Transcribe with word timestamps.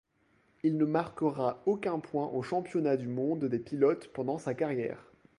Il 0.63 0.77
ne 0.77 0.85
marquera 0.85 1.61
aucun 1.67 1.99
point 1.99 2.25
au 2.29 2.41
Championnat 2.41 2.97
du 2.97 3.07
Monde 3.07 3.45
des 3.45 3.59
pilotes 3.59 4.07
pendant 4.13 4.39
sa 4.39 4.55
carrière. 4.55 5.05